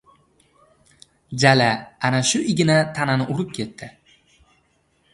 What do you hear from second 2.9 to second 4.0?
tanani urib ketdi.